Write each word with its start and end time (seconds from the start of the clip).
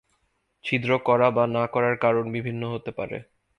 ছিদ্র 0.63 0.89
করা 0.99 1.27
বা 1.31 1.43
না 1.47 1.63
করার 1.67 1.95
কারণ 1.97 2.25
বিভিন্ন 2.31 2.61
হতে 2.73 2.91
পারে। 2.91 3.17